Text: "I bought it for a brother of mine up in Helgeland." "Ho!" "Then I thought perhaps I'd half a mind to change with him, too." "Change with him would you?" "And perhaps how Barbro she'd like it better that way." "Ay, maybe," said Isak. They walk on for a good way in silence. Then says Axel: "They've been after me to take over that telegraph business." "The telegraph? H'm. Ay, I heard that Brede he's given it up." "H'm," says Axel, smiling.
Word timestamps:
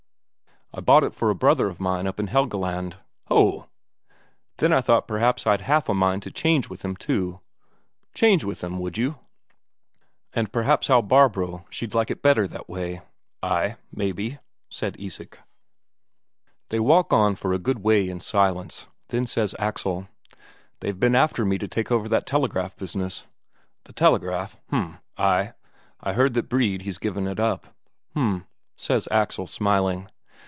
"I 0.73 0.79
bought 0.79 1.03
it 1.03 1.13
for 1.13 1.29
a 1.29 1.35
brother 1.35 1.67
of 1.67 1.81
mine 1.81 2.07
up 2.07 2.17
in 2.17 2.27
Helgeland." 2.27 2.95
"Ho!" 3.27 3.67
"Then 4.59 4.71
I 4.71 4.79
thought 4.79 5.05
perhaps 5.05 5.45
I'd 5.45 5.59
half 5.59 5.89
a 5.89 5.93
mind 5.93 6.23
to 6.23 6.31
change 6.31 6.69
with 6.69 6.83
him, 6.85 6.95
too." 6.95 7.41
"Change 8.13 8.45
with 8.45 8.63
him 8.63 8.79
would 8.79 8.97
you?" 8.97 9.17
"And 10.31 10.53
perhaps 10.53 10.87
how 10.87 11.01
Barbro 11.01 11.65
she'd 11.69 11.93
like 11.93 12.09
it 12.09 12.21
better 12.21 12.47
that 12.47 12.69
way." 12.69 13.01
"Ay, 13.43 13.75
maybe," 13.91 14.39
said 14.69 14.95
Isak. 14.97 15.39
They 16.69 16.79
walk 16.79 17.11
on 17.11 17.35
for 17.35 17.51
a 17.51 17.59
good 17.59 17.79
way 17.79 18.07
in 18.07 18.21
silence. 18.21 18.87
Then 19.09 19.25
says 19.25 19.53
Axel: 19.59 20.07
"They've 20.79 20.97
been 20.97 21.15
after 21.17 21.43
me 21.43 21.57
to 21.57 21.67
take 21.67 21.91
over 21.91 22.07
that 22.07 22.25
telegraph 22.25 22.77
business." 22.77 23.25
"The 23.83 23.91
telegraph? 23.91 24.55
H'm. 24.69 24.99
Ay, 25.17 25.51
I 25.99 26.13
heard 26.13 26.33
that 26.35 26.47
Brede 26.47 26.83
he's 26.83 26.97
given 26.97 27.27
it 27.27 27.41
up." 27.41 27.75
"H'm," 28.15 28.47
says 28.77 29.09
Axel, 29.11 29.47
smiling. 29.47 30.07